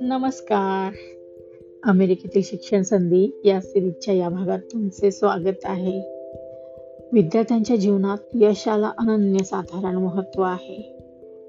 [0.00, 0.92] नमस्कार.
[1.84, 6.00] अमेरिकेतील शिक्षण संधी या सिरीजच्या या भागात तुमचे स्वागत आहे.
[7.12, 10.96] विद्यार्थ्यांच्या जीवनात यशाला अनन्यसाधारण महत्त्व आहे.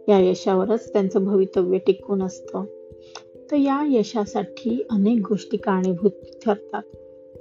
[0.10, 2.64] या यशावरच त्यांचं भवितव्य टिकून असतं.
[3.52, 6.12] तर या यशासाठी अनेक गोष्टी कारणीभूत
[6.46, 6.84] ठरतात.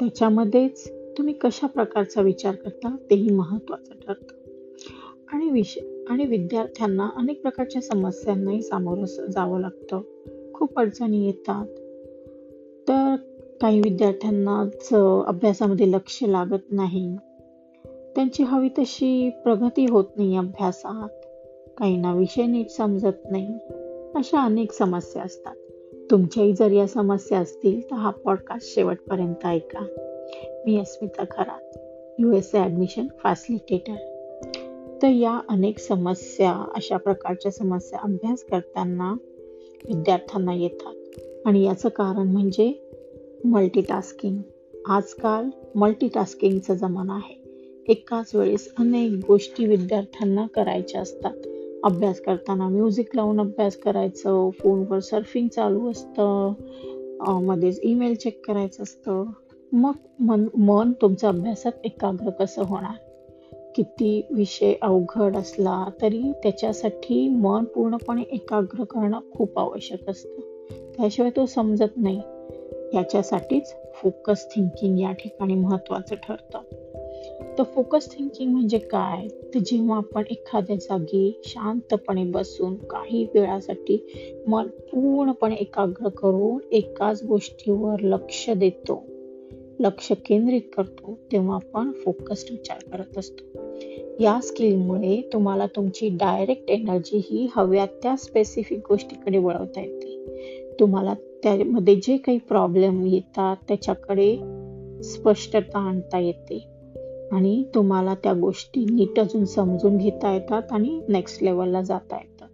[0.01, 4.34] त्याच्यामध्येच तुम्ही कशा प्रकारचा विचार करता तेही महत्वाचं ठरतं.
[5.35, 5.80] आणि विषय
[6.11, 10.01] आणि विद्यार्थ्यांना अनेक प्रकारच्या समस्यांनाही सामोरं जावं लागतं.
[10.55, 11.66] खूप अडचणी येतात.
[12.88, 13.16] तर
[13.60, 14.88] काही विद्यार्थ्यांनाच
[15.27, 17.16] अभ्यासामध्ये लक्ष लागत नाही.
[17.87, 21.09] त्यांची हवी तशी प्रगती होत नाही अभ्यासात.
[21.79, 23.59] काहींना विषय नीट समजत नाही.
[24.15, 25.57] अशा अनेक समस्या असतात.
[26.10, 29.87] तुमच्याही जर या समस्या असतील तर हा पॉडकास्ट शेवटपर्यंत ऐका.
[30.66, 31.79] मी Asmita Kharat
[32.19, 34.13] U S A admission facilitator
[35.03, 39.12] तर या अनेक समस्या अशा प्रकारच्या समस्या अभ्यास करताना
[39.88, 40.95] विद्यार्थ्यांना येतात.
[41.46, 42.91] आणि याचं कारण म्हणजे
[43.45, 44.38] मल्टीटास्किंग
[44.87, 47.35] आजकाल मल्टीटास्किंगचा जमाना आहे.
[47.88, 51.37] एकाच वेळेस अनेक गोष्टी विद्यार्थ्यांना करायच्या असतात.
[51.85, 56.52] अभ्यास करताना म्युझिक लावून अभ्यास करायचं फोनवर सर्फिंग चालू असतं
[57.43, 59.24] मध्येच ईमेल चेक करायचं असतं.
[59.73, 63.04] मग मन मन तुमचं अभ्यासात एकाग्र कसं होणार?
[63.75, 70.41] किती विषय अवघड असला तरी त्याच्यासाठी मन पूर्णपणे एकाग्र करणं खूप आवश्यक असतं.
[70.97, 72.21] त्याशिवाय तो समजत नाही.
[72.95, 76.59] याच्यासाठीच फोकस थिंकिंग या ठिकाणी महत्त्वाचं ठरतं.
[77.59, 79.28] तर फोकस थिंकिंग म्हणजे काय?
[79.55, 84.06] तर जेव्हा आपण एखाद्या जागी शांतपणे बसून काही वेळासाठी
[84.47, 89.03] मन पूर्णपणे एकाग्र करून एकाच गोष्टीवर लक्ष देतो
[89.81, 93.63] लक्ष केंद्रित करतो तेव्हा आपण फोकस्ड विचार करत असतो.
[94.20, 100.25] या स्किलमुळे तुम्हाला तुमची डायरेक्ट एनर्जी ही हव्या त्या स्पेसिफिक गोष्टीकडे वळवता येते.
[100.81, 104.37] तुम्हाला त्यामध्ये जे काही प्रॉब्लेम येतात त्याच्याकडे
[105.03, 106.69] स्पष्टता आणता येते.
[107.33, 112.49] आणि तुम्हाला त्या गोष्टी नीट अजून समजून घेता येतात आणि नेक्स्ट लेवलला जाता येतात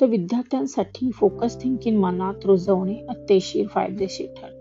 [0.00, 4.57] तर विद्यार्थ्यांसाठी फोकस थिंकिंग मनात रुजवणे अतिशय फायदेशीर ठरते.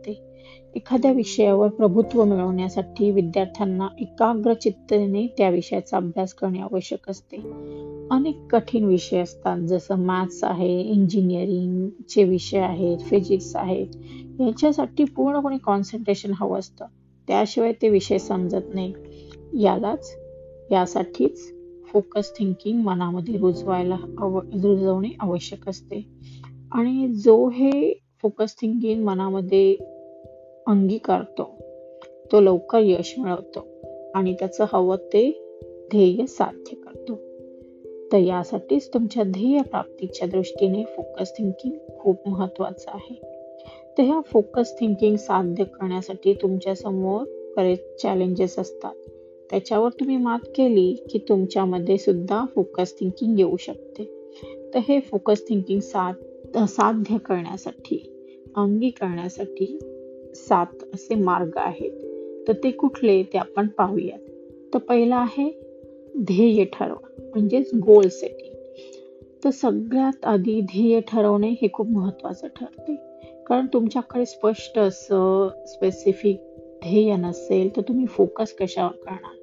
[0.76, 7.38] एखाद्या विषयावर प्रभुत्व मिळवण्यासाठी विद्यार्थ्यांना एकाग्र चित्तने त्या विषयाचा अभ्यास करणे आवश्यक असते.
[8.12, 13.88] अनेक कठीण विषय असतात जसं मॅथ्स आहे इंजिनिअरिंगचे विषय आहेत फिजिक्स आहेत
[14.42, 16.86] याच्यासाठी पूर्णपणे कॉन्सन्ट्रेशन हवं असतं.
[17.28, 18.94] त्याशिवाय ते विषय समजत नाही.
[19.54, 20.18] यालाच
[20.72, 21.54] यासाठीच
[21.94, 26.08] फोकस थिंकिंग मनामध्ये रुजवायला आव रुजवणे आवश्यक असते.
[26.72, 29.78] आणि जो हे फोकस थिंकिंग मनामध्ये
[30.68, 31.50] अंगीकारतो.
[32.32, 33.68] तो लवकर यश मिळवतो
[34.16, 37.16] आणि त्याचं हवं ते ध्येय साध्य करतो.
[38.12, 43.22] तर यासाठीच तुमच्या ध्येय प्राप्तीच्या दृष्टीने फोकस थिंकिंग खूप महत्वाचं आहे.
[43.98, 48.94] तर ह्या फोकस थिंकिंग साध्य करण्यासाठी तुमच्यासमोर बरेच चॅलेंजेस असतात.
[49.50, 54.04] त्याच्यावर तुम्ही मात केली की तुमच्यामध्ये सुद्धा फोकस थिंकिंग येऊ शकते.
[54.74, 58.14] तर हे फोकस थिंकिंग साध साध्य करण्यासाठी
[58.56, 59.80] अंगी करण्यासाठी
[60.38, 61.92] सात असे मार्ग आहेत.
[62.48, 64.20] तर ते कुठले ते आपण पाहूयात.
[64.74, 65.62] तर पहिला आहे
[66.18, 68.54] ध्येय ठरवा म्हणजेच गोल सेटिंग
[69.44, 72.96] तर सगळ्यात आधी ध्येय ठरवणे हे खूप महत्त्वाचं ठरते.
[73.48, 76.40] कारण तुमच्याकडे स्पष्ट असं स्पेसिफिक
[76.84, 79.36] ध्येय नसेल तर तुम्ही फोकस कशावर करणार?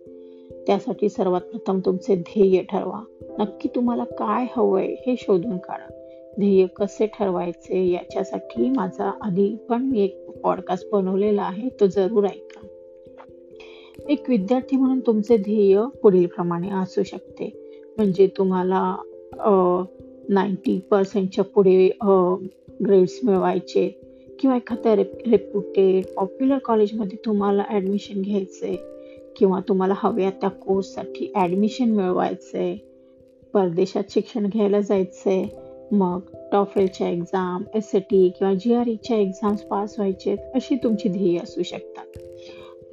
[0.66, 3.04] त्यासाठी सर्वात प्रथम तुमचे ध्येय ठरवा.
[3.38, 6.03] नक्की तुम्हाला काय हवंय हे शोधून काढा.
[6.38, 12.66] ध्येय कसे ठरवायचे याच्यासाठी माझा आधी पण मी एक पॉडकास्ट बनवलेला आहे तो जरूर ऐका.
[14.08, 17.50] एक विद्यार्थी म्हणून तुमचे ध्येय पुढील प्रमाणे असू शकते.
[17.96, 18.96] म्हणजे तुम्हाला
[20.28, 21.88] नाईन्टी पर्सेंटच्या पुढे
[22.86, 23.88] ग्रेड्स मिळवायचे
[24.40, 28.76] किंवा एखाद्या रेप रेप्युटेड पॉप्युलर कॉलेजमध्ये तुम्हाला ॲडमिशन घ्यायचे
[29.36, 32.90] किंवा तुम्हाला हव्या त्या कोर्ससाठी ॲडमिशन मिळवायचे.
[33.54, 35.30] परदेशात शिक्षण घ्यायला जायचं.
[35.30, 36.20] आहे मग
[36.52, 41.38] टॉफेलच्या एक्झाम एस ए टी किंवा जी आर ईच्या एक्झाम्स पास व्हायचे अशी तुमची ध्येय
[41.38, 42.18] असू शकतात.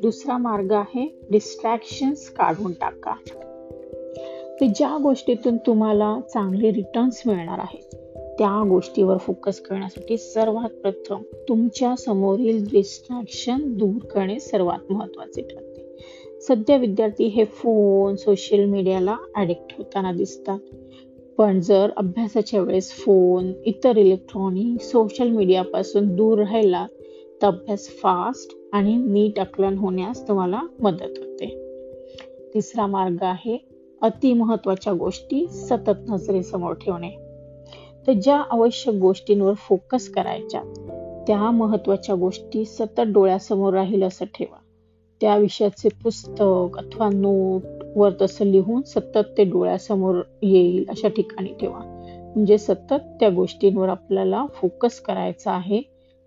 [0.01, 3.13] दुसरा मार्ग आहे डिस्ट्रॅक्शन्स काढून टाका.
[4.61, 7.95] ते ज्या गोष्टीतून तुम्हाला चांगले रिटर्न्स मिळणार आहेत
[8.39, 15.97] त्या गोष्टीवर फोकस करण्यासाठी सर्वात प्रथम तुमच्या समोरील डिस्ट्रॅक्शन दूर करणे सर्वात महत्त्वाचे ठरते.
[16.41, 20.59] सध्या विद्यार्थी हे फोन सोशल मीडियाला ॲडिक्ट होताना दिसतात.
[21.41, 26.87] पण जर अभ्यासाच्या वेळेस फोन इतर इलेक्ट्रॉनिक सोशल मीडियापासून दूर राहिला
[27.41, 31.45] तर अभ्यास फास्ट आणि नीट आकलन होण्यास तुम्हाला मदत होते.
[32.53, 33.65] तिसरा मार्ग आहे
[34.01, 37.09] अति महत्त्वाच्या गोष्टी सतत नजरेसमोर ठेवणे.
[38.07, 40.61] तर ज्या आवश्यक गोष्टींवर फोकस करायच्या
[41.27, 44.57] त्या महत्त्वाच्या गोष्टी सतत डोळ्यासमोर राहील असं ठेवा.
[45.21, 51.79] त्या विषयाचे पुस्तक अथवा नोट वर तसं लिहून सतत ते डोळ्यासमोर येईल अशा ठिकाणी ठेवा.
[52.35, 55.81] म्हणजे सतत त्या गोष्टींवर आपल्याला फोकस करायचा आहे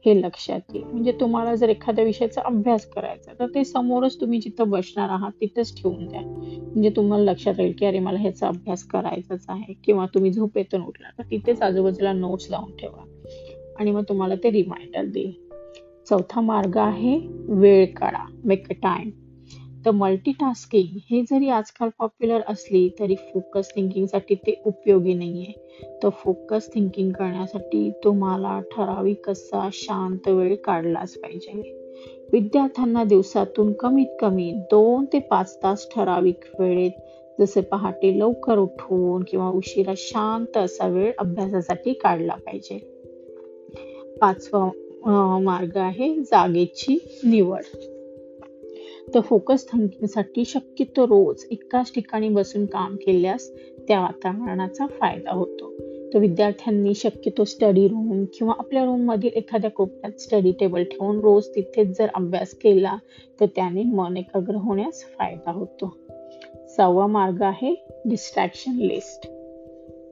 [0.06, 0.84] हे लक्षात येईल.
[0.84, 5.82] म्हणजे तुम्हाला जर एखाद्या विषयाचा अभ्यास करायचा तर ते समोरच तुम्ही जिथं बसणार आहात तिथंच
[5.82, 6.20] ठेवून द्या.
[6.20, 11.08] म्हणजे तुम्हाला लक्षात येईल की अरे मला ह्याचा अभ्यास करायचाच आहे किंवा तुम्ही झोपेतून उठला
[11.18, 13.04] तर तिथेच आजूबाजूला नोट्स लावून ठेवा.
[13.78, 15.32] आणि मग तुम्हाला ते रिमाइंडर देईल.
[16.08, 18.26] चौथा मार्ग आहे वेळ काढा.
[18.44, 19.10] मेक अ टाइम
[19.86, 25.52] तर मल्टीटास्किंग हे जरी आजकाल पॉप्युलर असली तरी फोकस थिंकिंगसाठी ते उपयोगी नाहीये.
[26.02, 31.80] तर फोकस थिंकिंग करण्यासाठी तुम्हाला ठराविक असा शांत वेळ काढलाच पाहिजे.
[32.32, 36.92] विद्यार्थ्यांना दिवसातून कमीत कमी दोन ते पाच तास ठराविक वेळेत
[37.40, 42.78] जसे पहाटे लवकर उठून किंवा उशिरा शांत असा वेळ अभ्यासासाठी काढला पाहिजे.
[44.20, 47.62] पाचवा मार्ग आहे जागेची निवड.
[49.14, 53.50] तर फोकस थिंकिंगसाठी शक्यतो रोज एकाच ठिकाणी बसून काम केल्यास
[53.88, 55.72] त्या वातावरणाचा फायदा होतो.
[56.14, 61.98] तर विद्यार्थ्यांनी शक्यतो स्टडी रूम किंवा आपल्या रूममधील एखाद्या कोपऱ्यात स्टडी टेबल ठेवून रोज तिथेच
[61.98, 62.96] जर अभ्यास केला
[63.40, 65.96] तर त्याने मन एकाग्र होण्यास फायदा होतो.
[66.76, 69.26] सहावा मार्ग आहे डिस्ट्रॅक्शन लिस्ट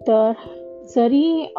[0.09, 0.33] तर
[0.97, 1.53] जरी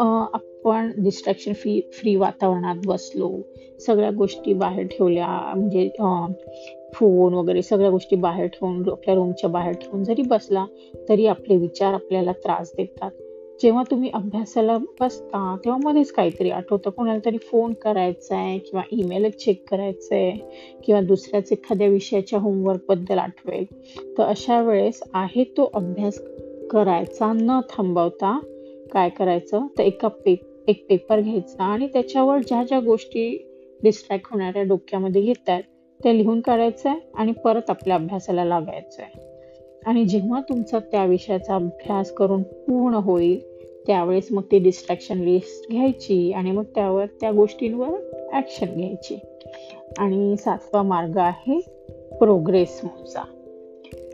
[0.66, 3.32] आपण डिस्ट्रॅक्शन फ्री फ्री वातावरणात बसलो.
[3.80, 5.54] सगळ्या गोष्टी बाहेर ठेवल्या.
[5.56, 5.90] म्हणजे
[6.94, 10.66] फोन वगैरे सगळ्या गोष्टी बाहेर ठेवून आपल्या रूमच्या बाहेर ठेवून जरी बसला
[11.10, 13.12] तरी आपले विचार आपल्याला त्रास देतात.
[13.62, 16.90] जेव्हा तुम्ही अभ्यासाला बसता तेव्हा मध्येच काहीतरी आठवतं.
[16.90, 20.32] कोणाला तरी फोन करायचा आहे किंवा ईमेलच चेक करायचं आहे
[20.84, 23.66] किंवा दुसऱ्याच एखाद्या विषयाच्या होमवर्कबद्दल आठवेल.
[24.18, 26.22] तर अशा वेळेस आहे तो अभ्यास
[26.72, 28.40] करायचा न थांबवता
[28.92, 29.68] काय करायचं?
[29.78, 33.50] तर एका पे एक पेपर घ्यायचा आणि त्याच्यावर ज्या ज्या गोष्टी
[33.84, 35.64] डिस्ट्रॅक्ट होणाऱ्या डोक्यामध्ये घेत आहेत
[36.04, 39.22] त्या लिहून काढायचं आहे आणि परत आपल्या अभ्यासाला लागायचं आहे
[39.86, 43.40] आणि जेव्हा तुमचा त्या विषयाचा अभ्यास करून पूर्ण होईल
[43.88, 49.18] त्यावेळेस मग ती डिस्ट्रॅक्शन लिस्ट घ्यायची आणि मग त्यावर त्या गोष्टींवर ॲक्शन घ्यायची.
[49.98, 51.60] आणि सातवा मार्ग आहे
[52.20, 53.24] प्रोग्रेस मोजा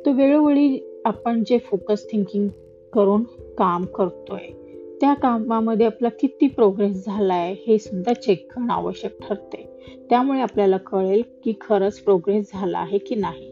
[0.06, 2.48] तो वेळोवेळी आपण जे फोकस थिंकिंग
[2.94, 3.24] करून
[3.58, 4.69] काम करतोय
[5.02, 9.66] त्या कामामध्ये आपला किती प्रोग्रेस झालाय हे सुद्धा चेक करणं आवश्यक ठरते
[10.10, 13.52] त्यामुळे आपल्याला कळेल की खरंच प्रोग्रेस झाला आहे की नाही.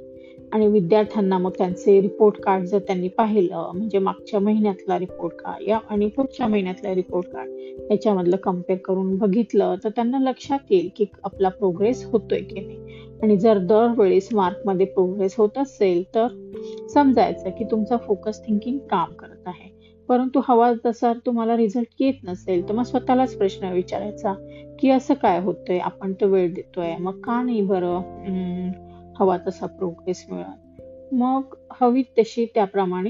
[0.53, 5.79] आणि विद्यार्थ्यांना मग त्यांचे रिपोर्ट कार्ड जर त्यांनी पाहिलं म्हणजे मागच्या महिन्यातला रिपोर्ट कार्ड या
[5.89, 7.49] आणि पुढच्या महिन्यातला रिपोर्ट कार्ड
[7.91, 13.07] याच्यामधलं कंपेअर करून बघितलं तर त्यांना लक्षात येईल की आपला प्रोग्रेस होतोय की नाही.
[13.23, 16.27] आणि जर दरवेळेस मार्कमध्ये प्रोग्रेस होत असेल तर
[16.93, 19.76] समजायचं की तुमचा फोकस थिंकिंग काम करत आहे.
[20.09, 24.33] परंतु हवा तसा तुम्हाला रिझल्ट येत नसेल तर मग स्वतःलाच प्रश्न विचारायचा
[24.79, 25.77] की असं काय होतंय?
[25.79, 26.95] आपण तर वेळ देतोय.
[26.99, 28.71] मग का नाही बरं?
[29.19, 30.81] हवा तसा प्रोग्रेस मिळत.
[31.13, 33.09] मग हवी तशी त्याप्रमाणे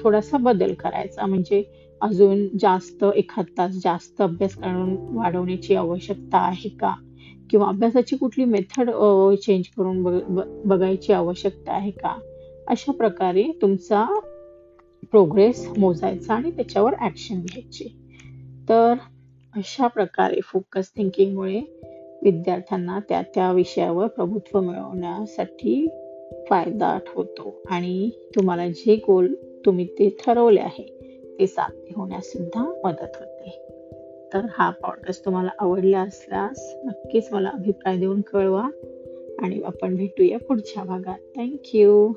[0.00, 1.26] थोडासा बदल करायचा.
[1.26, 1.62] म्हणजे
[2.00, 6.94] अजून जास्त एखाद तास जास्त अभ्यास करून वाढवण्याची आवश्यकता आहे का?
[7.50, 8.90] किंवा अभ्यासाची कुठली मेथड
[9.42, 10.02] चेंज करून
[10.64, 12.14] बघायची आवश्यकता आहे का?
[12.68, 14.06] अशा प्रकारे तुमचा
[15.10, 17.84] प्रोग्रेस मोजायचा आणि त्याच्यावर ऍक्शन घ्यायची.
[18.68, 18.94] तर
[19.56, 21.60] अशा प्रकारे फोकस थिंकिंगमुळे
[22.22, 25.88] विद्यार्थ्यांना त्या त्या विषयावर प्रभुत्व मिळवण्यासाठी
[26.50, 29.34] फायदा होतो आणि तुम्हाला जे गोल
[29.66, 30.98] तुम्ही ते ठरवले आहे
[31.38, 33.58] ते साध्य होण्यास सुद्धा मदत होते.
[34.34, 38.68] तर हा पॉडकास्ट तुम्हाला आवडला असल्यास नक्कीच मला अभिप्राय देऊन कळवा.
[39.38, 41.18] आणि आपण भेटूया पुढच्या भागात.
[41.36, 42.12] थँक्यू